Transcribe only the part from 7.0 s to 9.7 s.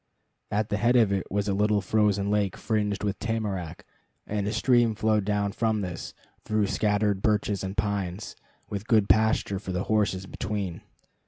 birches and pines, with good pasture